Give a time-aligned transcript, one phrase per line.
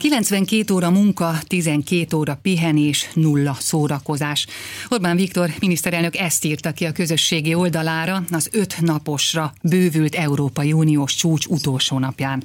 [0.00, 4.46] 92 óra munka, 12 óra pihenés, nulla szórakozás.
[4.88, 11.14] Orbán Viktor miniszterelnök ezt írta ki a közösségi oldalára az öt naposra bővült Európai Uniós
[11.14, 12.42] csúcs utolsó napján.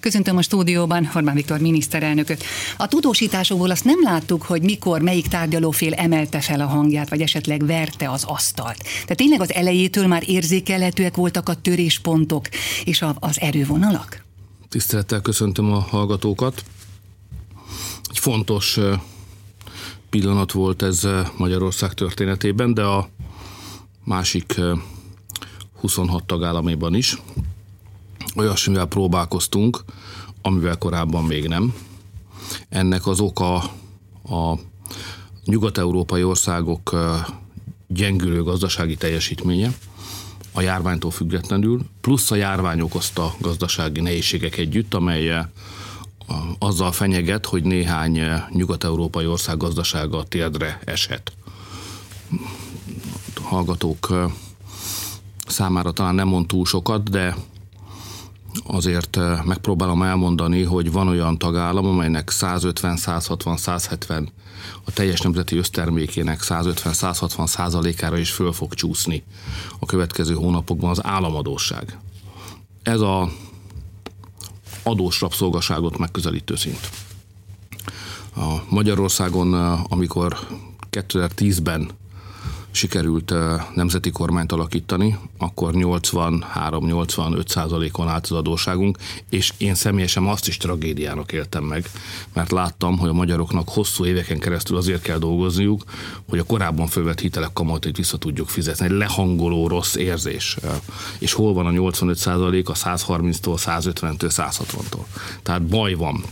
[0.00, 2.44] Köszöntöm a stúdióban Orbán Viktor miniszterelnököt.
[2.76, 7.66] A tudósításokból azt nem láttuk, hogy mikor melyik tárgyalófél emelte fel a hangját, vagy esetleg
[7.66, 8.82] verte az asztalt.
[8.82, 12.48] Tehát tényleg az elejétől már érzékelhetőek voltak a töréspontok
[12.84, 14.24] és az erővonalak?
[14.68, 16.64] Tisztelettel köszöntöm a hallgatókat
[18.24, 18.78] fontos
[20.10, 23.08] pillanat volt ez Magyarország történetében, de a
[24.04, 24.60] másik
[25.80, 27.22] 26 tagállamében is.
[28.36, 29.84] Olyasmivel próbálkoztunk,
[30.42, 31.74] amivel korábban még nem.
[32.68, 33.54] Ennek az oka
[34.24, 34.58] a
[35.44, 36.96] nyugat-európai országok
[37.86, 39.72] gyengülő gazdasági teljesítménye,
[40.52, 45.52] a járványtól függetlenül, plusz a járvány okozta gazdasági nehézségek együtt, amelyel
[46.58, 51.32] azzal fenyeget, hogy néhány eh, nyugat-európai ország gazdasága térdre eshet.
[53.34, 54.30] A hallgatók eh,
[55.46, 57.36] számára talán nem mond túl sokat, de
[58.66, 64.32] azért eh, megpróbálom elmondani, hogy van olyan tagállam, amelynek 150, 160, 170
[64.84, 69.22] a teljes nemzeti össztermékének 150-160 százalékára is föl fog csúszni
[69.78, 71.98] a következő hónapokban az államadóság.
[72.82, 73.30] Ez a
[74.84, 76.90] adós rabszolgaságot megközelítő szint.
[78.36, 79.54] A Magyarországon,
[79.88, 80.38] amikor
[80.90, 81.90] 2010-ben
[82.74, 83.34] sikerült
[83.74, 88.98] nemzeti kormányt alakítani, akkor 83-85 százalékon állt az adóságunk,
[89.30, 91.90] és én személyesen azt is tragédiának éltem meg,
[92.32, 95.84] mert láttam, hogy a magyaroknak hosszú éveken keresztül azért kell dolgozniuk,
[96.28, 98.84] hogy a korábban fölvett hitelek kamatait vissza tudjuk fizetni.
[98.84, 100.56] Egy lehangoló rossz érzés.
[101.18, 105.04] És hol van a 85 százalék a 130-tól, 150-től, 160-tól.
[105.42, 106.24] Tehát baj van.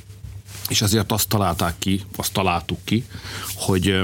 [0.68, 3.04] És ezért azt találták ki, azt találtuk ki,
[3.54, 4.00] hogy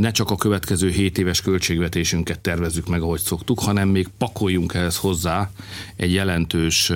[0.00, 4.96] ne csak a következő 7 éves költségvetésünket tervezzük meg, ahogy szoktuk, hanem még pakoljunk ehhez
[4.96, 5.50] hozzá
[5.96, 6.92] egy jelentős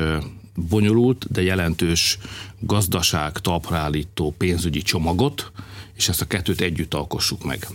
[0.54, 2.19] bonyolult, de jelentős
[2.59, 5.53] gazdaság talpraállító pénzügyi csomagot,
[5.94, 7.66] és ezt a kettőt együtt alkossuk meg.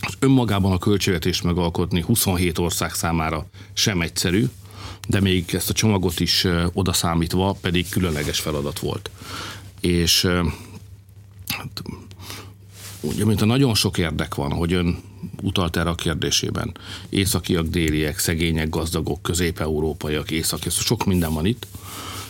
[0.00, 4.46] Az önmagában a költségvetést megalkotni 27 ország számára sem egyszerű,
[5.08, 9.10] de még ezt a csomagot is odaszámítva pedig különleges feladat volt.
[9.80, 10.26] És
[11.46, 11.82] hát,
[13.02, 14.98] ugye, mint a nagyon sok érdek van, hogy ön
[15.42, 16.74] utalt erre a kérdésében.
[17.08, 21.66] Északiak, déliek, szegények, gazdagok, közép-európaiak, északi, sok minden van itt.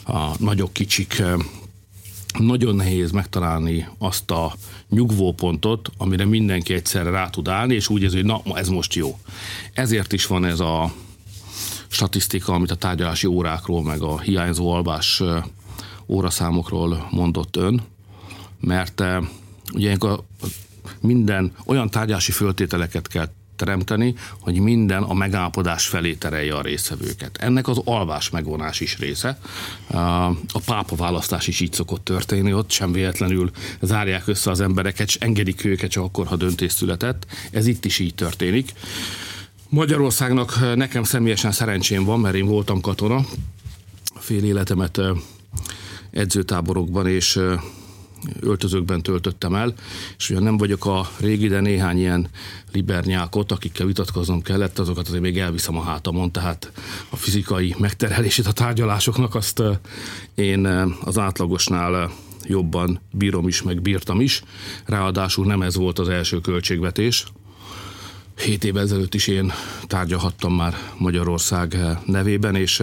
[0.04, 1.34] A nagyok, kicsik, eh,
[2.38, 4.54] nagyon nehéz megtalálni azt a
[4.88, 9.18] nyugvópontot, amire mindenki egyszerre rá tud állni, és úgy ez, hogy na, ez most jó.
[9.72, 10.94] Ezért is van ez a
[11.88, 15.42] statisztika, amit a tárgyalási órákról, meg a hiányzó alvás eh,
[16.06, 17.82] óraszámokról mondott ön,
[18.60, 19.22] mert eh,
[19.72, 20.24] ugye a
[21.00, 27.36] minden olyan tárgyási föltételeket kell teremteni, hogy minden a megállapodás felé terelje a részvevőket.
[27.36, 29.38] Ennek az alvás megvonás is része.
[30.52, 33.50] A pápa választás is így szokott történni, ott sem véletlenül
[33.80, 37.26] zárják össze az embereket, és engedik őket csak akkor, ha döntés született.
[37.50, 38.72] Ez itt is így történik.
[39.68, 43.26] Magyarországnak nekem személyesen szerencsém van, mert én voltam katona,
[44.14, 45.00] fél életemet
[46.10, 47.40] edzőtáborokban és
[48.40, 49.74] öltözőkben töltöttem el,
[50.18, 52.28] és ugyan nem vagyok a régi, de néhány ilyen
[52.72, 56.72] libernyákot, akikkel vitatkoznom kellett, azokat azért még elviszem a hátamon, tehát
[57.10, 59.62] a fizikai megterhelését a tárgyalásoknak azt
[60.34, 60.66] én
[61.04, 62.10] az átlagosnál
[62.44, 64.42] jobban bírom is, meg bírtam is.
[64.84, 67.26] Ráadásul nem ez volt az első költségvetés,
[68.44, 69.52] Hét évvel ezelőtt is én
[69.86, 71.76] tárgyalhattam már Magyarország
[72.06, 72.82] nevében, és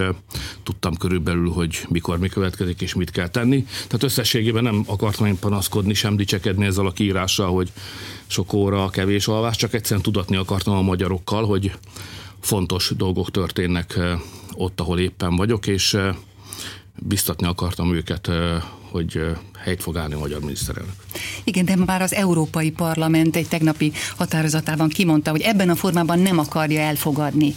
[0.62, 3.64] tudtam körülbelül, hogy mikor mi következik és mit kell tenni.
[3.64, 7.72] Tehát összességében nem akartam én panaszkodni, sem dicsekedni ezzel a kiírással, hogy
[8.26, 11.72] sok óra, kevés alvás, csak egyszerűen tudatni akartam a magyarokkal, hogy
[12.40, 13.98] fontos dolgok történnek
[14.52, 15.96] ott, ahol éppen vagyok, és
[16.98, 18.30] biztatni akartam őket,
[18.90, 19.20] hogy
[19.64, 20.94] helyt fog állni a magyar miniszterelnök.
[21.44, 26.38] Igen, de már az Európai Parlament egy tegnapi határozatában kimondta, hogy ebben a formában nem
[26.38, 27.54] akarja elfogadni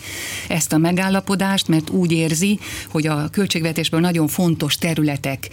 [0.48, 2.60] ezt a megállapodást, mert úgy érzi,
[2.90, 5.48] hogy a költségvetésből nagyon fontos területek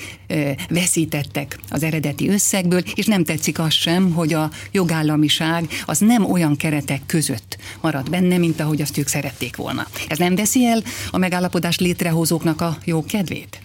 [0.69, 6.57] veszítettek az eredeti összegből, és nem tetszik az sem, hogy a jogállamiság az nem olyan
[6.57, 9.87] keretek között marad benne, mint ahogy azt ők szerették volna.
[10.09, 13.61] Ez nem veszi el a megállapodás létrehozóknak a jó kedvét?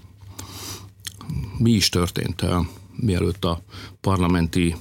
[1.58, 2.58] Mi is történt, eh,
[2.96, 3.62] mielőtt a
[4.02, 4.76] parlamenti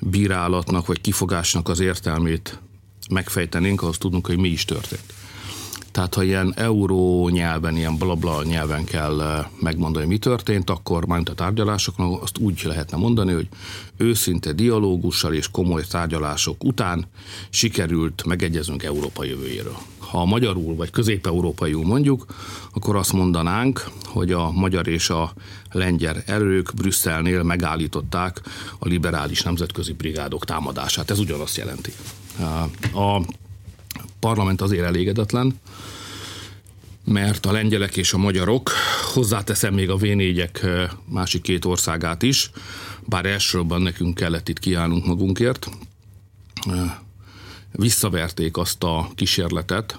[0.00, 2.60] bírálatnak vagy kifogásnak az értelmét
[3.10, 5.14] megfejtenénk, ahhoz tudunk, hogy mi is történt.
[5.90, 11.34] Tehát ha ilyen euró nyelven, ilyen blabla nyelven kell megmondani, mi történt, akkor majd a
[11.34, 13.48] tárgyalásoknak azt úgy lehetne mondani, hogy
[13.96, 17.06] őszinte dialógussal és komoly tárgyalások után
[17.50, 19.76] sikerült megegyezünk Európa jövőjéről.
[20.16, 22.26] Ha magyarul vagy közép-európaiul mondjuk,
[22.72, 25.32] akkor azt mondanánk, hogy a magyar és a
[25.70, 28.40] lengyel erők Brüsszelnél megállították
[28.78, 31.10] a liberális nemzetközi brigádok támadását.
[31.10, 31.92] Ez ugyanazt jelenti.
[32.94, 33.20] A
[34.20, 35.60] parlament azért elégedetlen,
[37.04, 38.70] mert a lengyelek és a magyarok,
[39.14, 40.06] hozzáteszem még a v
[41.04, 42.50] másik két országát is,
[43.04, 45.68] bár elsősorban nekünk kellett itt kiállnunk magunkért,
[47.72, 49.98] visszaverték azt a kísérletet,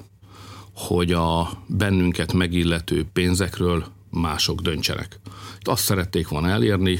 [0.78, 5.20] hogy a bennünket megillető pénzekről mások döntsenek.
[5.60, 7.00] Itt azt szerették volna elérni,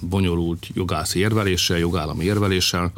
[0.00, 2.92] bonyolult jogászi érveléssel, jogállami érveléssel,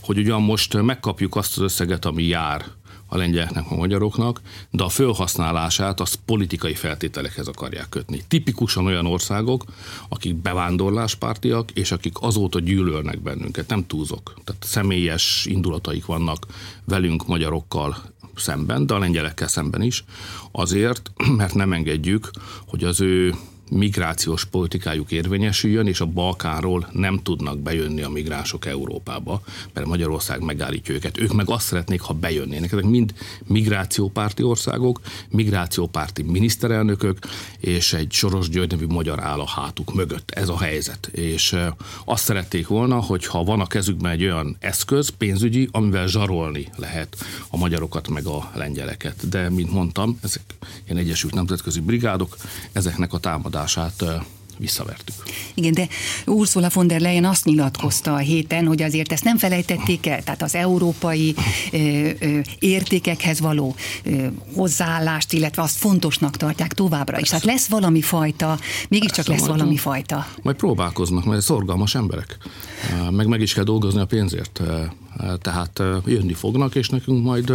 [0.00, 2.64] hogy ugyan most megkapjuk azt az összeget, ami jár
[3.12, 8.22] a lengyeleknek, a magyaroknak, de a felhasználását azt politikai feltételekhez akarják kötni.
[8.28, 9.64] Tipikusan olyan országok,
[10.08, 14.34] akik bevándorláspártiak, és akik azóta gyűlölnek bennünket, nem túlzok.
[14.44, 16.46] Tehát személyes indulataik vannak
[16.84, 17.96] velünk, magyarokkal
[18.36, 20.04] szemben, de a lengyelekkel szemben is,
[20.52, 22.30] azért, mert nem engedjük,
[22.66, 23.34] hogy az ő
[23.72, 29.42] migrációs politikájuk érvényesüljön, és a Balkánról nem tudnak bejönni a migránsok Európába,
[29.72, 31.18] mert Magyarország megállítja őket.
[31.18, 32.72] Ők meg azt szeretnék, ha bejönnének.
[32.72, 33.14] Ezek mind
[33.44, 37.18] migrációpárti országok, migrációpárti miniszterelnökök,
[37.58, 40.30] és egy Soros György magyar áll a hátuk mögött.
[40.30, 41.06] Ez a helyzet.
[41.06, 41.56] És
[42.04, 47.16] azt szerették volna, hogy ha van a kezükben egy olyan eszköz, pénzügyi, amivel zsarolni lehet
[47.50, 49.28] a magyarokat meg a lengyeleket.
[49.28, 50.42] De, mint mondtam, ezek
[50.84, 52.36] ilyen Egyesült Nemzetközi Brigádok,
[52.72, 54.24] ezeknek a támadások támadását
[54.58, 55.14] visszavertük.
[55.54, 55.88] Igen, de
[56.26, 60.42] Ursula von der Leyen azt nyilatkozta a héten, hogy azért ezt nem felejtették el, tehát
[60.42, 61.34] az európai
[61.72, 67.28] ö, ö, értékekhez való ö, hozzáállást, illetve azt fontosnak tartják továbbra is.
[67.28, 70.26] Tehát lesz valami fajta, mégiscsak lesz majd, valami fajta.
[70.42, 72.38] Majd próbálkoznak, mert szorgalmas emberek.
[73.10, 74.60] Meg meg is kell dolgozni a pénzért.
[75.40, 77.52] Tehát jönni fognak, és nekünk majd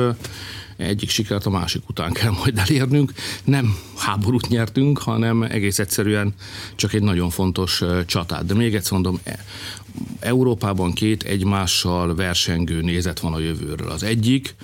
[0.78, 3.14] egyik sikert a másik után kell majd elérnünk.
[3.44, 6.34] Nem háborút nyertünk, hanem egész egyszerűen
[6.76, 8.46] csak egy nagyon fontos csatát.
[8.46, 9.46] De még egyszer mondom, e,
[10.20, 13.90] Európában két egymással versengő nézet van a jövőről.
[13.90, 14.56] Az egyik,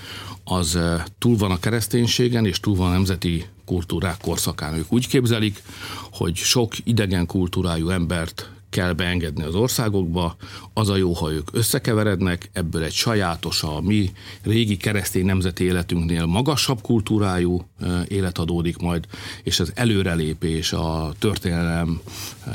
[0.43, 0.79] az
[1.19, 4.73] túl van a kereszténységen, és túl van a nemzeti kultúrák korszakán.
[4.73, 5.63] Ők úgy képzelik,
[6.11, 10.35] hogy sok idegen kultúrájú embert kell beengedni az országokba,
[10.73, 14.11] az a jó, ha ők összekeverednek, ebből egy sajátos, a mi
[14.43, 17.65] régi keresztény nemzeti életünknél magasabb kultúrájú
[18.07, 19.05] élet adódik majd,
[19.43, 22.01] és az előrelépés a történelem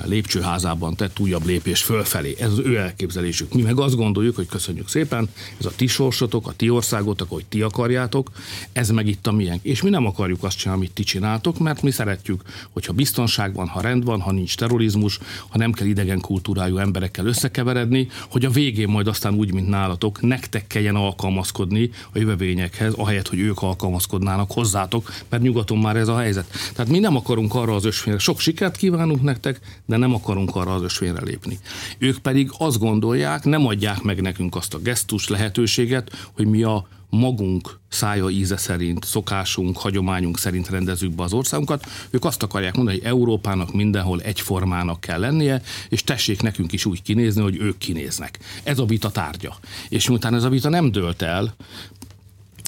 [0.05, 2.37] lépcsőházában tett újabb lépés fölfelé.
[2.39, 3.55] Ez az ő elképzelésük.
[3.55, 5.29] Mi meg azt gondoljuk, hogy köszönjük szépen,
[5.59, 8.31] ez a ti sorsotok, a ti országotok, hogy ti akarjátok,
[8.73, 9.65] ez meg itt a miénk.
[9.65, 13.69] És mi nem akarjuk azt csinálni, amit ti csináltok, mert mi szeretjük, hogyha biztonság van,
[13.69, 15.19] ha rend van, ha nincs terrorizmus,
[15.49, 19.69] ha nem kell idegen idegen kultúrájú emberekkel összekeveredni, hogy a végén majd aztán úgy, mint
[19.69, 26.09] nálatok, nektek kelljen alkalmazkodni a jövevényekhez, ahelyett, hogy ők alkalmazkodnának hozzátok, mert nyugaton már ez
[26.09, 26.51] a helyzet.
[26.75, 30.75] Tehát mi nem akarunk arra az ösvényre, sok sikert kívánunk nektek, de nem akarunk arra
[30.75, 31.59] az ösvényre lépni.
[31.99, 36.87] Ők pedig azt gondolják, nem adják meg nekünk azt a gesztus lehetőséget, hogy mi a
[37.11, 41.87] magunk szája íze szerint, szokásunk, hagyományunk szerint rendezzük be az országunkat.
[42.11, 47.03] Ők azt akarják mondani, hogy Európának mindenhol egyformának kell lennie, és tessék nekünk is úgy
[47.03, 48.39] kinézni, hogy ők kinéznek.
[48.63, 49.57] Ez a vita tárgya.
[49.89, 51.55] És miután ez a vita nem dőlt el,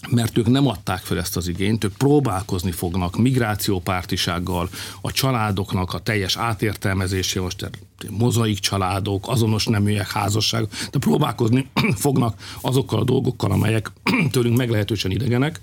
[0.09, 4.69] mert ők nem adták fel ezt az igényt, ők próbálkozni fognak migrációpártisággal,
[5.01, 7.71] a családoknak a teljes átértelmezésével, most
[8.11, 11.71] mozaik családok, azonos neműek, házasság, de próbálkozni
[12.05, 13.93] fognak azokkal a dolgokkal, amelyek
[14.33, 15.61] tőlünk meglehetősen idegenek,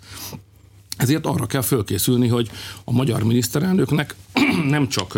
[0.98, 2.50] ezért arra kell fölkészülni, hogy
[2.84, 4.16] a magyar miniszterelnöknek
[4.70, 5.16] nem csak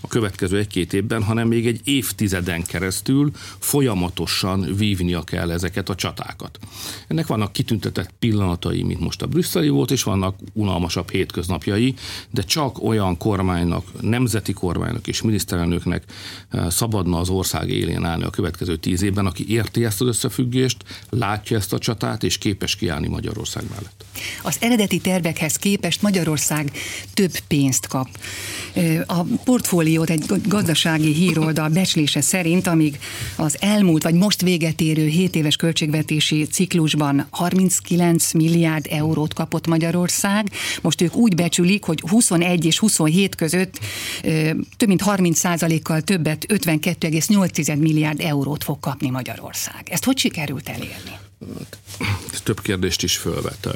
[0.00, 6.58] a következő egy-két évben, hanem még egy évtizeden keresztül folyamatosan vívnia kell ezeket a csatákat.
[7.06, 11.94] Ennek vannak kitüntetett pillanatai, mint most a brüsszeli volt, és vannak unalmasabb hétköznapjai,
[12.30, 16.04] de csak olyan kormánynak, nemzeti kormánynak és miniszterelnöknek
[16.68, 20.76] szabadna az ország élén állni a következő tíz évben, aki érti ezt az összefüggést,
[21.10, 24.04] látja ezt a csatát, és képes kiállni Magyarország mellett.
[24.42, 26.72] Az eredeti tervekhez képest Magyarország
[27.14, 28.08] több pénzt kap.
[29.06, 32.98] A portfóliót egy gazdasági híroldal becslése szerint, amíg
[33.36, 40.50] az elmúlt vagy most véget érő 7 éves költségvetési ciklusban 39 milliárd eurót kapott Magyarország,
[40.80, 43.78] most ők úgy becsülik, hogy 21 és 27 között
[44.76, 49.88] több mint 30 százalékkal többet, 52,8 milliárd eurót fog kapni Magyarország.
[49.90, 51.18] Ezt hogy sikerült elérni?
[52.42, 53.68] Több kérdést is fölvet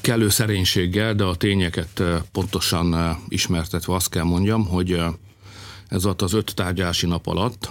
[0.00, 5.02] kellő szerénységgel, de a tényeket pontosan ismertetve azt kell mondjam, hogy
[5.88, 7.70] ez alatt az öt tárgyási nap alatt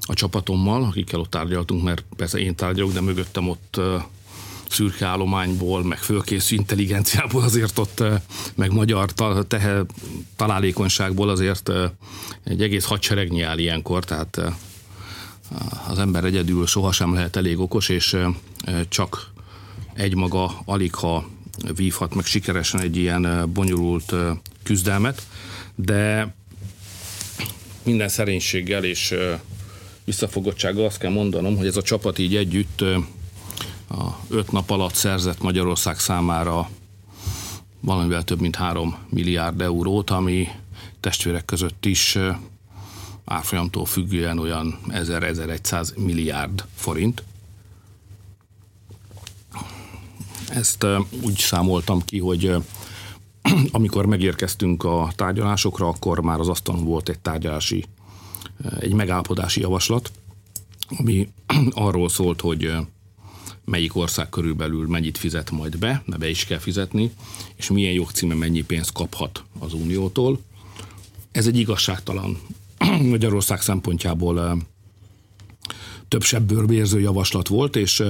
[0.00, 3.80] a csapatommal, akikkel ott tárgyaltunk, mert persze én tárgyalok, de mögöttem ott
[4.68, 8.02] szürke állományból, meg fölkészű intelligenciából azért ott,
[8.54, 9.12] meg magyar
[9.48, 9.84] tehe,
[10.36, 11.70] találékonyságból azért
[12.44, 14.40] egy egész hadseregnyi áll ilyenkor, tehát
[15.88, 18.16] az ember egyedül sohasem lehet elég okos, és
[18.88, 19.31] csak
[19.94, 21.28] egymaga alig ha
[21.76, 24.14] vívhat meg sikeresen egy ilyen bonyolult
[24.62, 25.22] küzdelmet,
[25.74, 26.34] de
[27.82, 29.14] minden szerénységgel és
[30.04, 32.80] visszafogottsággal azt kell mondanom, hogy ez a csapat így együtt
[33.88, 36.68] a öt nap alatt szerzett Magyarország számára
[37.80, 40.48] valamivel több mint 3 milliárd eurót, ami
[41.00, 42.18] testvérek között is
[43.24, 47.22] árfolyamtól függően olyan 1000-1100 milliárd forint.
[50.54, 50.86] Ezt
[51.22, 52.54] úgy számoltam ki, hogy
[53.72, 57.84] amikor megérkeztünk a tárgyalásokra, akkor már az asztalon volt egy tárgyalási,
[58.80, 60.10] egy megállapodási javaslat,
[60.98, 61.28] ami
[61.70, 62.72] arról szólt, hogy
[63.64, 67.12] melyik ország körülbelül mennyit fizet majd be, mert be is kell fizetni,
[67.54, 70.40] és milyen jogcíme mennyi pénzt kaphat az Uniótól.
[71.30, 72.38] Ez egy igazságtalan
[73.10, 74.62] Magyarország szempontjából
[76.12, 78.02] több sebből érző javaslat volt, és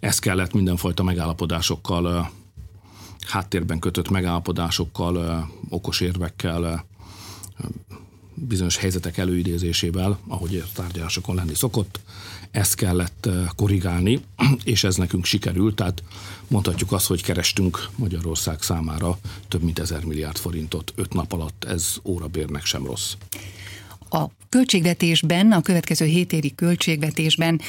[0.00, 2.30] ezt kellett mindenfajta megállapodásokkal,
[3.26, 6.86] háttérben kötött megállapodásokkal, okos érvekkel,
[8.34, 12.00] bizonyos helyzetek előidézésével, ahogy a tárgyalásokon lenni szokott,
[12.50, 14.20] ezt kellett korrigálni,
[14.64, 16.02] és ez nekünk sikerült, tehát
[16.48, 20.92] mondhatjuk azt, hogy kerestünk Magyarország számára több mint ezer milliárd forintot.
[20.94, 23.14] Öt nap alatt, ez órabérnek sem rossz
[24.10, 27.60] a költségvetésben, a következő hétéri költségvetésben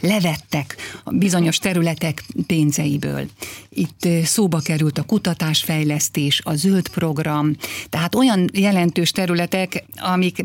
[0.00, 0.76] levettek
[1.10, 3.28] bizonyos területek pénzeiből.
[3.68, 7.56] Itt szóba került a kutatásfejlesztés, a zöld program,
[7.88, 10.44] tehát olyan jelentős területek, amik,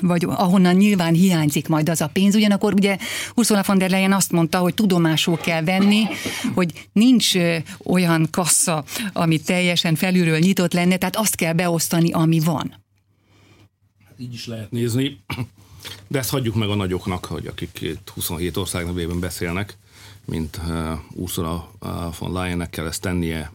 [0.00, 2.96] vagy ahonnan nyilván hiányzik majd az a pénz, ugyanakkor ugye
[3.34, 6.02] Ursula von der Leyen azt mondta, hogy tudomásul kell venni,
[6.54, 7.32] hogy nincs
[7.84, 12.86] olyan kassa, ami teljesen felülről nyitott lenne, tehát azt kell beosztani, ami van
[14.18, 15.20] így is lehet nézni,
[16.06, 19.76] de ezt hagyjuk meg a nagyoknak, hogy akik 27 ország nevében beszélnek,
[20.24, 23.52] mint uh, Ursula uh, von Leyennek kell ezt tennie,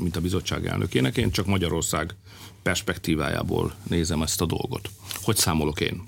[0.00, 1.16] mint a bizottság elnökének.
[1.16, 2.14] Én csak Magyarország
[2.62, 4.90] perspektívájából nézem ezt a dolgot.
[5.22, 6.02] Hogy számolok én?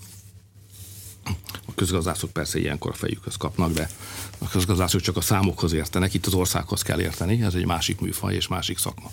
[1.66, 3.90] A közgazdászok persze ilyenkor a fejükhöz kapnak, de
[4.38, 8.34] a közgazdászok csak a számokhoz értenek, itt az országhoz kell érteni, ez egy másik műfaj
[8.34, 9.10] és másik szakma.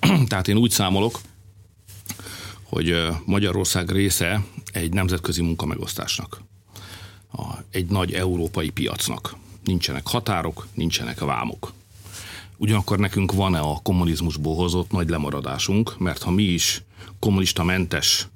[0.28, 1.20] Tehát én úgy számolok,
[2.68, 6.42] hogy Magyarország része egy nemzetközi munkamegosztásnak,
[7.70, 9.34] egy nagy európai piacnak.
[9.64, 11.72] Nincsenek határok, nincsenek vámok.
[12.56, 16.82] Ugyanakkor nekünk van-e a kommunizmusból hozott nagy lemaradásunk, mert ha mi is
[17.18, 18.28] kommunista mentes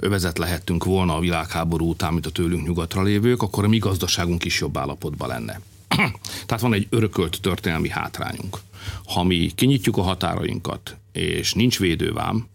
[0.00, 4.44] övezet lehettünk volna a világháború után, mint a tőlünk nyugatra lévők, akkor a mi gazdaságunk
[4.44, 5.60] is jobb állapotban lenne.
[6.46, 8.58] Tehát van egy örökölt történelmi hátrányunk.
[9.04, 12.46] Ha mi kinyitjuk a határainkat, és nincs védővám,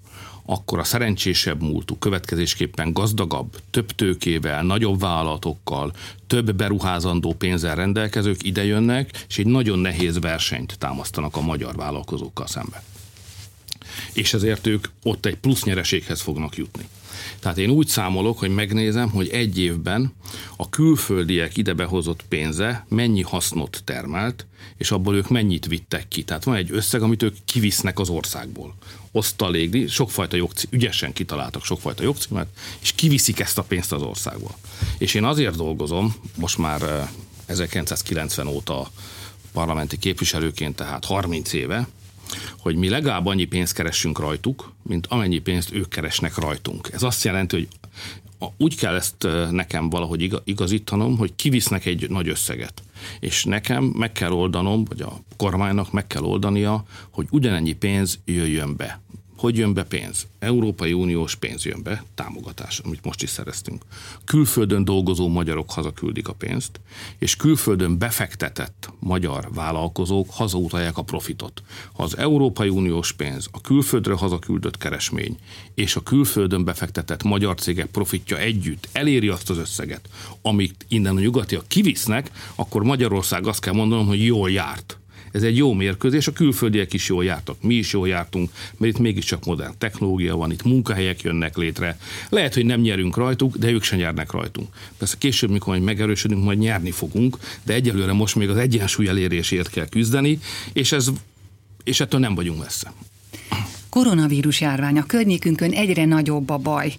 [0.45, 5.93] akkor a szerencsésebb múltú következésképpen gazdagabb, több tőkével, nagyobb vállalatokkal,
[6.27, 12.83] több beruházandó pénzzel rendelkezők idejönnek, és egy nagyon nehéz versenyt támasztanak a magyar vállalkozókkal szembe.
[14.13, 16.87] És ezért ők ott egy plusz nyereséghez fognak jutni.
[17.39, 20.13] Tehát én úgy számolok, hogy megnézem, hogy egy évben
[20.55, 24.45] a külföldiek ide behozott pénze mennyi hasznot termelt,
[24.77, 26.23] és abból ők mennyit vittek ki.
[26.23, 28.75] Tehát van egy összeg, amit ők kivisznek az országból.
[29.11, 32.47] Osztalékdi, sokfajta jogcím, ügyesen kitaláltak sokfajta jogcímet,
[32.81, 34.55] és kiviszik ezt a pénzt az országból.
[34.97, 37.09] És én azért dolgozom, most már
[37.45, 38.91] 1990 eh, óta
[39.51, 41.87] parlamenti képviselőként, tehát 30 éve,
[42.59, 46.89] hogy mi legalább annyi pénzt keressünk rajtuk, mint amennyi pénzt ők keresnek rajtunk.
[46.91, 47.67] Ez azt jelenti, hogy
[48.57, 52.83] úgy kell ezt nekem valahogy igazítanom, hogy kivisznek egy nagy összeget.
[53.19, 58.75] És nekem meg kell oldanom, vagy a kormánynak meg kell oldania, hogy ugyanennyi pénz jöjjön
[58.75, 59.01] be.
[59.43, 60.27] Hogy jön be pénz?
[60.39, 63.83] Európai Uniós pénz jön be, támogatás, amit most is szereztünk.
[64.25, 66.79] Külföldön dolgozó magyarok hazaküldik a pénzt,
[67.19, 71.63] és külföldön befektetett magyar vállalkozók hazautalják a profitot.
[71.93, 75.37] Ha az Európai Uniós pénz, a külföldre hazaküldött keresmény
[75.73, 80.09] és a külföldön befektetett magyar cégek profitja együtt eléri azt az összeget,
[80.41, 84.97] amit innen a nyugatiak kivisznek, akkor Magyarország azt kell mondanom, hogy jól járt
[85.33, 88.99] Ez egy jó mérkőzés, a külföldiek is jól jártak, mi is jól jártunk, mert itt
[88.99, 91.97] mégiscsak modern technológia van, itt munkahelyek jönnek létre.
[92.29, 94.67] Lehet, hogy nem nyerünk rajtuk, de ők sem nyernek rajtunk.
[94.97, 99.69] Persze később, mikor majd megerősödünk, majd nyerni fogunk, de egyelőre most még az egyensúly elérésért
[99.69, 100.39] kell küzdeni,
[100.73, 101.11] és ez
[101.83, 102.93] és ettől nem vagyunk messze
[103.93, 106.93] koronavírus járvány a környékünkön egyre nagyobb a baj.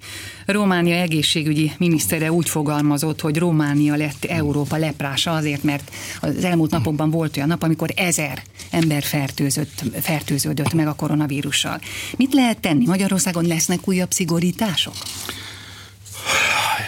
[0.46, 7.10] Románia egészségügyi minisztere úgy fogalmazott, hogy Románia lett Európa leprása azért, mert az elmúlt napokban
[7.10, 11.80] volt olyan nap, amikor ezer ember fertőzött, fertőződött meg a koronavírussal.
[12.16, 12.86] Mit lehet tenni?
[12.86, 14.94] Magyarországon lesznek újabb szigorítások?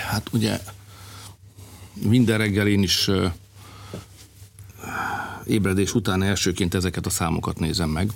[0.09, 0.61] Hát ugye
[2.03, 3.11] minden reggel én is
[5.47, 8.11] ébredés után elsőként ezeket a számokat nézem meg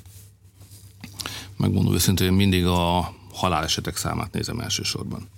[1.61, 5.29] megmondom őszintén, mindig a halálesetek számát nézem elsősorban.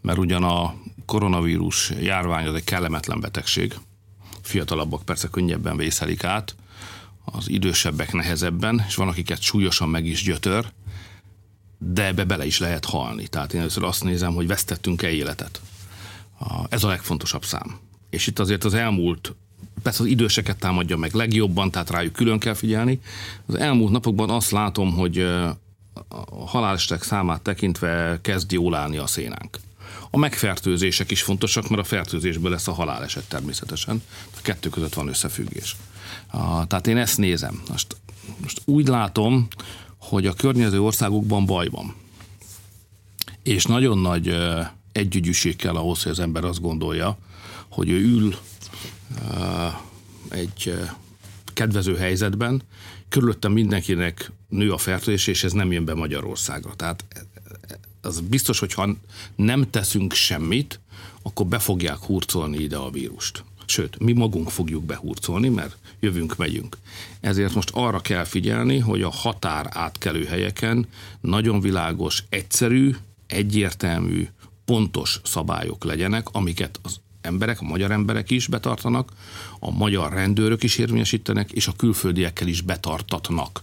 [0.00, 0.74] Mert ugyan a
[1.06, 3.74] koronavírus járvány az egy kellemetlen betegség,
[4.42, 6.56] fiatalabbak persze könnyebben vészelik át,
[7.24, 10.72] az idősebbek nehezebben, és van, akiket súlyosan meg is gyötör,
[11.78, 13.28] de ebbe bele is lehet halni.
[13.28, 15.60] Tehát én először azt nézem, hogy vesztettünk-e életet.
[16.68, 17.78] Ez a legfontosabb szám.
[18.10, 19.34] És itt azért az elmúlt
[19.82, 23.00] persze az időseket támadja meg legjobban, tehát rájuk külön kell figyelni.
[23.46, 29.58] Az elmúlt napokban azt látom, hogy a halálestek számát tekintve kezd jól állni a szénánk.
[30.10, 34.02] A megfertőzések is fontosak, mert a fertőzésből lesz a haláleset természetesen.
[34.36, 35.76] A kettő között van összefüggés.
[36.66, 37.62] Tehát én ezt nézem.
[37.70, 37.96] Most,
[38.42, 39.48] most úgy látom,
[39.98, 41.94] hogy a környező országokban baj van.
[43.42, 44.36] És nagyon nagy
[44.92, 47.18] együgyűség kell ahhoz, hogy az ember azt gondolja,
[47.68, 48.36] hogy ő ül
[50.28, 50.74] egy
[51.52, 52.62] kedvező helyzetben,
[53.08, 56.74] körülöttem mindenkinek nő a fertőzés, és ez nem jön be Magyarországra.
[56.76, 57.04] Tehát
[58.00, 58.96] az biztos, hogy ha
[59.36, 60.80] nem teszünk semmit,
[61.22, 63.44] akkor be fogják hurcolni ide a vírust.
[63.66, 66.76] Sőt, mi magunk fogjuk behurcolni, mert jövünk, megyünk.
[67.20, 70.86] Ezért most arra kell figyelni, hogy a határ átkelő helyeken
[71.20, 72.94] nagyon világos, egyszerű,
[73.26, 74.28] egyértelmű,
[74.64, 79.12] pontos szabályok legyenek, amiket az emberek, a magyar emberek is betartanak,
[79.58, 83.62] a magyar rendőrök is érvényesítenek, és a külföldiekkel is betartatnak.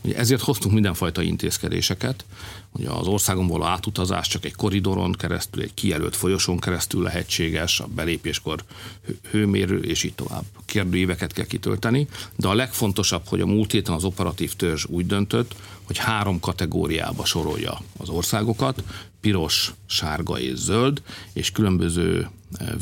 [0.00, 2.24] Ugye ezért hoztunk mindenfajta intézkedéseket,
[2.78, 7.86] Ugye az országon való átutazás csak egy koridoron keresztül, egy kijelölt folyosón keresztül lehetséges, a
[7.86, 8.64] belépéskor
[9.30, 10.44] hőmérő, és így tovább.
[10.64, 15.54] Kérdőíveket kell kitölteni, de a legfontosabb, hogy a múlt héten az operatív törzs úgy döntött,
[15.82, 18.82] hogy három kategóriába sorolja az országokat,
[19.20, 22.28] piros, sárga és zöld, és különböző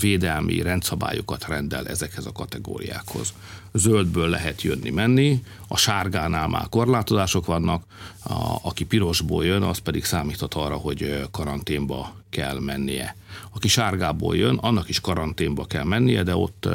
[0.00, 3.32] védelmi rendszabályokat rendel ezekhez a kategóriákhoz.
[3.72, 7.84] Zöldből lehet jönni-menni, a sárgánál már korlátozások vannak,
[8.24, 13.16] a, aki pirosból jön, az pedig számíthat arra, hogy karanténba kell mennie.
[13.50, 16.68] Aki sárgából jön, annak is karanténba kell mennie, de ott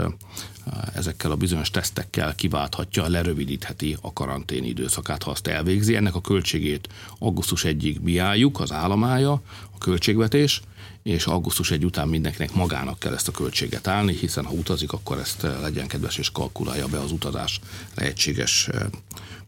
[0.94, 5.96] ezekkel a bizonyos tesztekkel kiválthatja, lerövidítheti a karantén időszakát, ha azt elvégzi.
[5.96, 6.88] Ennek a költségét
[7.20, 9.32] augusztus 1-ig biáljuk, az államája,
[9.72, 10.62] a költségvetés,
[11.04, 15.18] és augusztus 1 után mindenkinek magának kell ezt a költséget állni, hiszen ha utazik, akkor
[15.18, 17.60] ezt legyen kedves és kalkulálja be az utazás
[17.96, 18.82] lehetséges eh,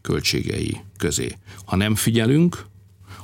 [0.00, 1.36] költségei közé.
[1.64, 2.66] Ha nem figyelünk,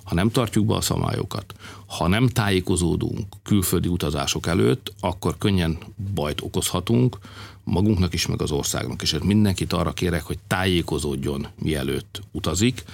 [0.06, 1.54] ha nem tartjuk be a szabályokat,
[1.86, 5.78] ha nem tájékozódunk külföldi utazások előtt, akkor könnyen
[6.14, 7.18] bajt okozhatunk,
[7.64, 9.18] magunknak is, meg az országnak is.
[9.18, 12.84] Mindenkit arra kérek, hogy tájékozódjon, mielőtt utazik.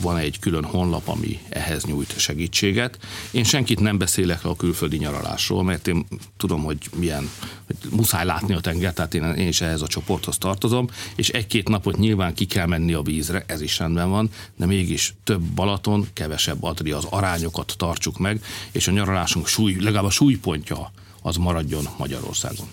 [0.00, 2.98] Van egy külön honlap, ami ehhez nyújt segítséget.
[3.30, 7.30] Én senkit nem beszélek a külföldi nyaralásról, mert én tudom, hogy milyen,
[7.66, 11.68] hogy muszáj látni a tenger, tehát én, én is ehhez a csoporthoz tartozom, és egy-két
[11.68, 16.08] napot nyilván ki kell menni a vízre, ez is rendben van, de mégis több Balaton,
[16.12, 21.88] kevesebb Adria, az arányokat tartsuk meg, és a nyaralásunk súly, legalább a súlypontja az maradjon
[21.98, 22.68] Magyarországon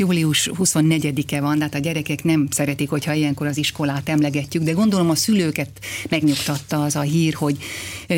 [0.00, 5.10] július 24-e van, tehát a gyerekek nem szeretik, hogyha ilyenkor az iskolát emlegetjük, de gondolom
[5.10, 5.70] a szülőket
[6.08, 7.56] megnyugtatta az a hír, hogy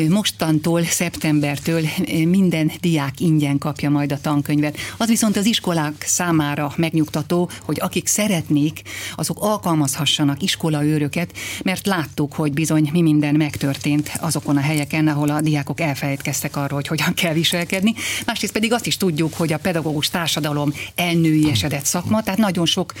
[0.09, 1.81] mostantól, szeptembertől
[2.25, 4.77] minden diák ingyen kapja majd a tankönyvet.
[4.97, 8.81] Az viszont az iskolák számára megnyugtató, hogy akik szeretnék,
[9.15, 11.31] azok alkalmazhassanak iskolaőröket,
[11.63, 16.79] mert láttuk, hogy bizony mi minden megtörtént azokon a helyeken, ahol a diákok elfelejtkeztek arról,
[16.79, 17.93] hogy hogyan kell viselkedni.
[18.25, 21.41] Másrészt pedig azt is tudjuk, hogy a pedagógus társadalom elnői
[21.73, 22.93] elkeseredett szakma, tehát nagyon sok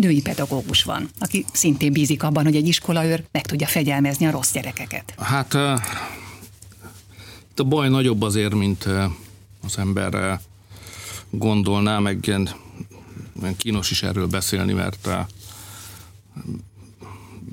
[0.00, 4.52] női pedagógus van, aki szintén bízik abban, hogy egy iskolaőr meg tudja fegyelmezni a rossz
[4.52, 5.14] gyerekeket.
[5.18, 5.54] Hát
[7.56, 8.84] a baj nagyobb azért, mint
[9.62, 10.40] az ember
[11.30, 12.48] gondolná, meg ilyen,
[13.56, 15.08] kínos is erről beszélni, mert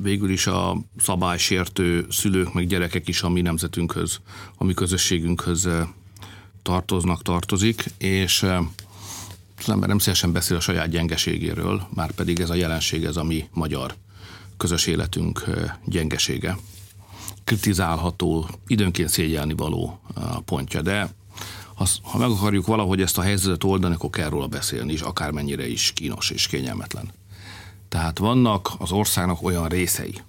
[0.01, 4.19] végül is a szabálysértő szülők meg gyerekek is a mi nemzetünkhöz,
[4.57, 5.69] a mi közösségünkhöz
[6.61, 8.45] tartoznak, tartozik, és
[9.63, 13.23] az ember nem szívesen beszél a saját gyengeségéről, már pedig ez a jelenség, ez a
[13.23, 13.95] mi magyar
[14.57, 15.43] közös életünk
[15.85, 16.57] gyengesége.
[17.43, 19.99] Kritizálható, időnként szégyelni való
[20.45, 21.13] pontja, de
[22.01, 25.91] ha, meg akarjuk valahogy ezt a helyzetet oldani, akkor kell róla beszélni, és akármennyire is
[25.93, 27.11] kínos és kényelmetlen.
[27.89, 30.21] Tehát vannak az országnak olyan részei,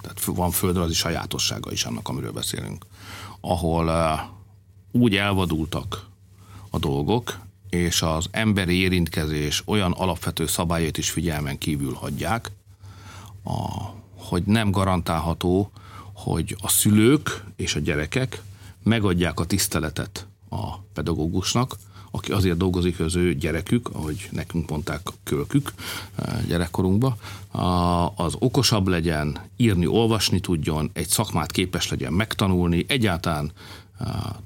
[0.00, 2.86] tehát van földrajzi sajátossága is annak, amiről beszélünk,
[3.40, 3.90] ahol
[4.92, 6.06] úgy elvadultak
[6.70, 7.38] a dolgok,
[7.70, 12.50] és az emberi érintkezés olyan alapvető szabályait is figyelmen kívül hagyják,
[13.44, 13.84] a,
[14.16, 15.70] hogy nem garantálható,
[16.12, 18.42] hogy a szülők és a gyerekek
[18.82, 21.76] megadják a tiszteletet a pedagógusnak,
[22.10, 25.72] aki azért dolgozik, az ő gyerekük, ahogy nekünk mondták, kölkük
[26.14, 27.16] eh, gyerekkorunkba,
[28.14, 33.52] az okosabb legyen, írni, olvasni tudjon, egy szakmát képes legyen megtanulni, egyáltalán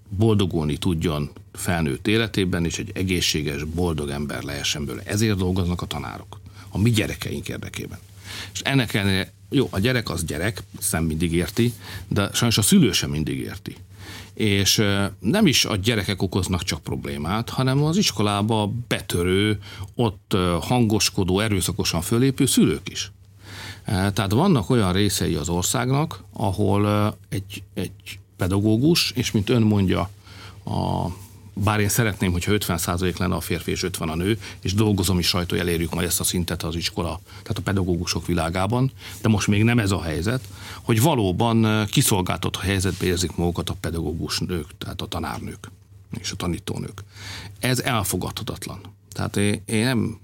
[0.08, 5.04] boldogulni tudjon felnőtt életében, és egy egészséges, boldog ember lehessen belőle.
[5.06, 6.40] Ezért dolgoznak a tanárok.
[6.68, 7.98] A mi gyerekeink érdekében.
[8.52, 11.72] És ennek ellenére, jó, a gyerek az gyerek, szem mindig érti,
[12.08, 13.76] de sajnos a szülő sem mindig érti
[14.34, 14.82] és
[15.18, 19.58] nem is a gyerekek okoznak csak problémát, hanem az iskolába betörő,
[19.94, 23.12] ott hangoskodó, erőszakosan fölépő szülők is.
[23.84, 30.10] Tehát vannak olyan részei az országnak, ahol egy, egy pedagógus, és mint ön mondja,
[30.64, 31.06] a
[31.54, 35.30] bár én szeretném, hogyha 50% lenne a férfi és 50 a nő, és dolgozom is
[35.30, 39.62] hogy elérjük majd ezt a szintet az iskola, tehát a pedagógusok világában, de most még
[39.62, 40.48] nem ez a helyzet,
[40.82, 45.70] hogy valóban kiszolgáltott helyzetbe érzik magukat a pedagógus nők, tehát a tanárnők
[46.20, 47.02] és a tanítónők.
[47.58, 48.80] Ez elfogadhatatlan.
[49.12, 50.20] Tehát én, én nem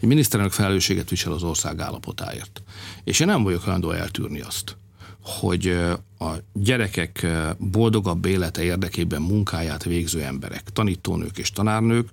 [0.00, 2.62] egy miniszterelnök felelősséget visel az ország állapotáért.
[3.04, 4.76] És én nem vagyok hajlandó eltűrni azt,
[5.26, 5.66] hogy
[6.18, 7.26] a gyerekek
[7.58, 12.08] boldogabb élete érdekében munkáját végző emberek, tanítónők és tanárnők,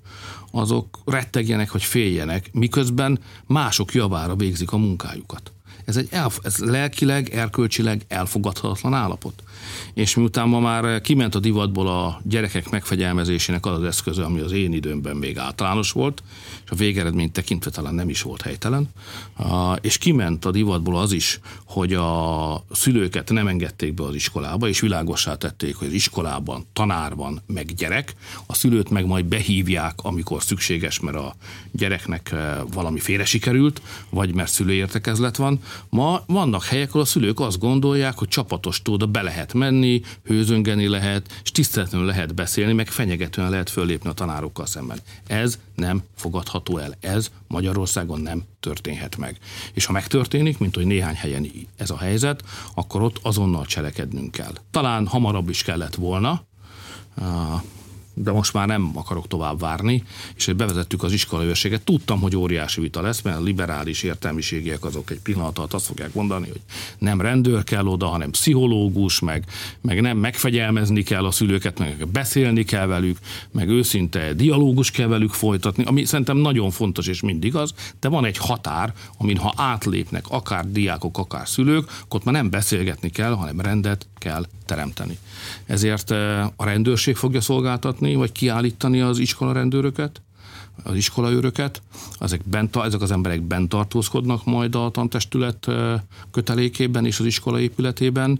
[0.52, 5.52] azok rettegjenek, hogy féljenek, miközben mások javára végzik a munkájukat.
[5.86, 9.44] Ez egy elf- ez lelkileg, erkölcsileg elfogadhatatlan állapot.
[9.94, 14.52] És miután ma már kiment a divatból a gyerekek megfegyelmezésének az az eszköze, ami az
[14.52, 16.24] én időmben még általános volt,
[16.66, 18.90] és a végeredmény tekintve talán nem is volt helytelen,
[19.82, 24.80] és kiment a divatból az is, hogy a szülőket nem engedték be az iskolába, és
[24.80, 30.44] világossá tették, hogy az iskolában tanár van, meg gyerek, a szülőt meg majd behívják, amikor
[30.44, 31.36] szükséges, mert a
[31.72, 35.60] gyereknek eh, valami félre sikerült, vagy mert szülőértekezlet van.
[35.90, 40.88] Ma vannak helyek, ahol a szülők azt gondolják, hogy csapatos tóda be lehet menni, hőzöngeni
[40.88, 45.00] lehet, és tiszteletlenül lehet beszélni, meg fenyegetően lehet föllépni a tanárokkal szemben.
[45.28, 46.96] Ez nem fogadható el.
[47.00, 49.38] Ez Magyarországon nem történhet meg.
[49.74, 54.54] És ha megtörténik, mint hogy néhány helyen ez a helyzet, akkor ott azonnal cselekednünk kell.
[54.72, 56.44] Talán hamarabb is kellett volna,
[58.14, 60.04] de most már nem akarok tovább várni,
[60.36, 61.82] és hogy bevezettük az iskolaőrséget.
[61.82, 66.14] Tudtam, hogy óriási vita lesz, mert a liberális értelmiségiek azok egy pillanat alatt azt fogják
[66.14, 66.62] mondani, hogy
[66.98, 69.46] nem rendőr kell oda, hanem pszichológus, meg,
[69.82, 73.18] meg nem megfegyelmezni kell a szülőket, meg beszélni kell velük,
[73.52, 78.26] meg őszinte dialógus kell velük folytatni, ami szerintem nagyon fontos és mindig az, de van
[78.26, 83.34] egy határ, amin ha átlépnek akár diákok, akár szülők, akkor ott már nem beszélgetni kell,
[83.34, 85.18] hanem rendet kell teremteni.
[85.66, 86.12] Ezért
[86.56, 90.22] a rendőrség fogja szolgáltatni, vagy kiállítani az iskola rendőröket,
[90.84, 91.82] az iskolaőröket,
[92.20, 95.68] ezek, bent, ezek az emberek bent tartózkodnak majd a tantestület
[96.32, 98.40] kötelékében és az iskola épületében.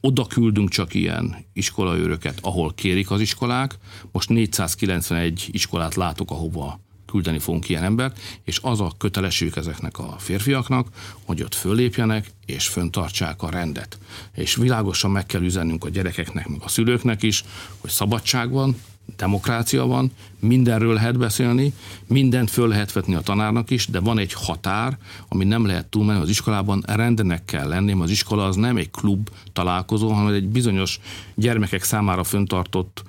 [0.00, 3.78] Oda küldünk csak ilyen iskolaőröket, ahol kérik az iskolák.
[4.12, 6.80] Most 491 iskolát látok, ahova
[7.12, 10.88] küldeni fogunk ilyen embert, és az a kötelességük ezeknek a férfiaknak,
[11.24, 13.98] hogy ott fölépjenek és föntartsák a rendet.
[14.34, 17.44] És világosan meg kell üzennünk a gyerekeknek, meg a szülőknek is,
[17.80, 18.76] hogy szabadság van,
[19.16, 21.72] demokrácia van, mindenről lehet beszélni,
[22.06, 24.98] mindent föl lehet vetni a tanárnak is, de van egy határ,
[25.28, 29.28] ami nem lehet túlmenni az iskolában, rendnek kell lenni, az iskola az nem egy klub
[29.52, 31.00] találkozó, hanem egy bizonyos
[31.34, 33.02] gyermekek számára föntartott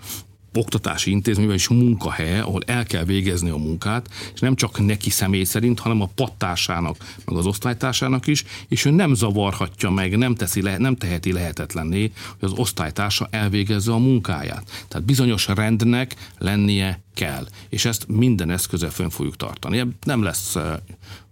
[0.54, 5.44] oktatási intézményben is munkahelye, ahol el kell végezni a munkát, és nem csak neki személy
[5.44, 10.62] szerint, hanem a pattársának, meg az osztálytársának is, és ő nem zavarhatja meg, nem, teszi
[10.62, 14.86] le, nem teheti lehetetlenné, hogy az osztálytársa elvégezze a munkáját.
[14.88, 19.86] Tehát bizonyos rendnek lennie kell, és ezt minden eszközel fönn fogjuk tartani.
[20.04, 20.54] Nem lesz,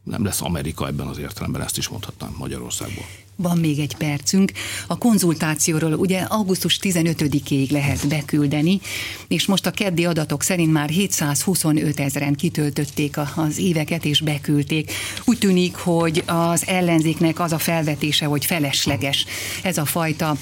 [0.04, 3.06] nem lesz Amerika ebben az értelemben, ezt is mondhatnám Magyarországból.
[3.42, 4.52] Van még egy percünk.
[4.88, 8.80] A konzultációról ugye augusztus 15-ig lehet beküldeni,
[9.28, 14.92] és most a keddi adatok szerint már 725 ezeren kitöltötték az éveket és beküldték.
[15.26, 19.26] Úgy tűnik, hogy az ellenzéknek az a felvetése, hogy felesleges
[19.64, 20.38] ez a fajta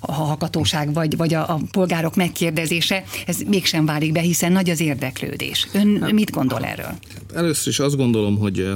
[0.00, 4.80] a hallgatóság, vagy, vagy a, a polgárok megkérdezése, ez mégsem válik be, hiszen nagy az
[4.80, 5.68] érdeklődés.
[5.72, 6.98] Ön hát, mit gondol erről?
[7.34, 8.72] Először is azt gondolom, hogy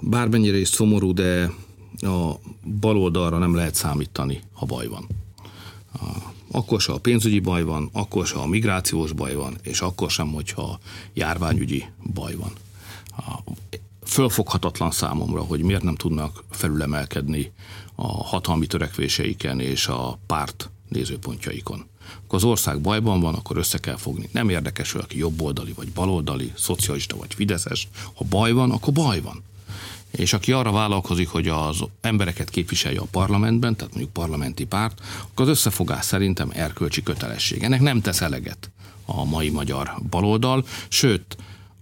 [0.00, 1.50] bármennyire is szomorú, de
[2.00, 2.32] a
[2.80, 5.06] baloldalra nem lehet számítani, ha baj van.
[6.50, 10.32] Akkor se a pénzügyi baj van, akkor se a migrációs baj van, és akkor sem,
[10.32, 10.78] hogyha
[11.12, 11.84] járványügyi
[12.14, 12.52] baj van.
[14.04, 17.52] Fölfoghatatlan számomra, hogy miért nem tudnak felülemelkedni
[17.94, 21.84] a hatalmi törekvéseiken és a párt nézőpontjaikon.
[22.24, 24.28] Akkor az ország bajban van, akkor össze kell fogni.
[24.32, 27.88] Nem érdekes, hogy aki jobboldali, vagy baloldali, szocialista, vagy fideszes.
[28.14, 29.42] Ha baj van, akkor baj van
[30.10, 35.44] és aki arra vállalkozik, hogy az embereket képviselje a parlamentben, tehát mondjuk parlamenti párt, akkor
[35.44, 37.62] az összefogás szerintem erkölcsi kötelesség.
[37.62, 38.70] Ennek nem tesz eleget
[39.04, 41.36] a mai magyar baloldal, sőt,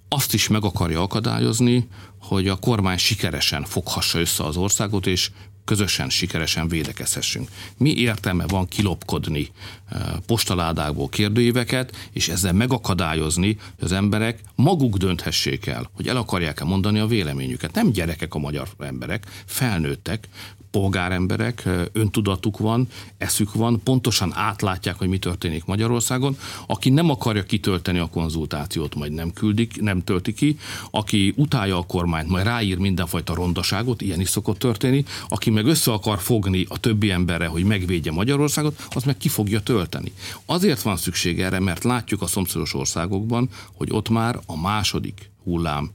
[0.09, 5.31] azt is meg akarja akadályozni, hogy a kormány sikeresen foghassa össze az országot, és
[5.67, 7.49] közösen sikeresen védekezhessünk.
[7.77, 9.51] Mi értelme van kilopkodni
[9.89, 16.65] eh, postaládákból kérdőíveket, és ezzel megakadályozni, hogy az emberek maguk dönthessék el, hogy el akarják-e
[16.65, 17.75] mondani a véleményüket.
[17.75, 20.29] Nem gyerekek a magyar emberek, felnőttek,
[20.71, 26.37] polgáremberek, öntudatuk van, eszük van, pontosan átlátják, hogy mi történik Magyarországon.
[26.67, 30.59] Aki nem akarja kitölteni a konzultációt, majd nem küldik, nem tölti ki.
[30.91, 35.05] Aki utálja a kormányt, majd ráír mindenfajta rondaságot, ilyen is szokott történni.
[35.29, 39.61] Aki meg össze akar fogni a többi emberre, hogy megvédje Magyarországot, az meg ki fogja
[39.61, 40.13] tölteni.
[40.47, 45.91] Azért van szükség erre, mert látjuk a szomszédos országokban, hogy ott már a második hullám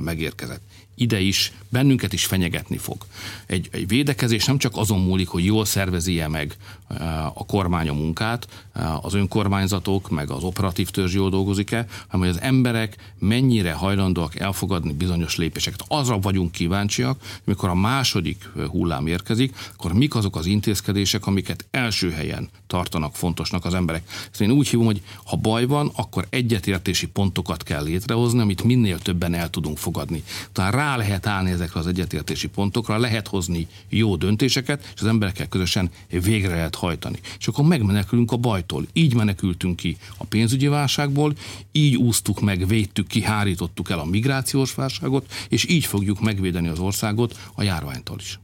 [0.00, 0.62] megérkezett
[0.94, 3.06] ide is, bennünket is fenyegetni fog.
[3.46, 6.56] Egy, egy védekezés nem csak azon múlik, hogy jól szervezi-e meg
[6.88, 12.26] eh, a kormány a munkát, eh, az önkormányzatok, meg az operatív törzs jól dolgozik-e, hanem
[12.26, 15.84] hogy az emberek mennyire hajlandóak elfogadni bizonyos lépéseket.
[15.88, 22.10] Azra vagyunk kíváncsiak, mikor a második hullám érkezik, akkor mik azok az intézkedések, amiket első
[22.10, 24.08] helyen tartanak fontosnak az emberek.
[24.30, 28.98] Ezt én úgy hívom, hogy ha baj van, akkor egyetértési pontokat kell létrehozni, amit minél
[28.98, 30.22] többen el tudunk fogadni.
[30.52, 35.48] Tehát rá lehet állni ezekre az egyetértési pontokra, lehet hozni jó döntéseket, és az emberekkel
[35.48, 37.18] közösen végre lehet hajtani.
[37.38, 38.86] És akkor megmenekülünk a bajtól.
[38.92, 41.34] Így menekültünk ki a pénzügyi válságból,
[41.72, 46.78] így úsztuk meg, védtük ki, hárítottuk el a migrációs válságot, és így fogjuk megvédeni az
[46.78, 48.38] országot a járványtól is.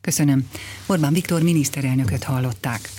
[0.00, 0.48] Köszönöm.
[0.86, 2.90] Orbán Viktor miniszterelnököt hallották.